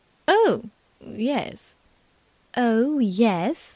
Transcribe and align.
"Oh, 0.27 0.63
yes!" 0.99 1.77
"Oh, 2.57 2.97
yes!" 2.97 3.69